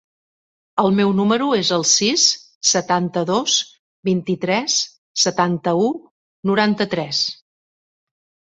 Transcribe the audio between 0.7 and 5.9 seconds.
El meu número es el sis, setanta-dos, vint-i-tres, setanta-u,